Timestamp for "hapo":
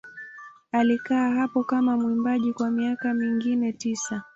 1.29-1.63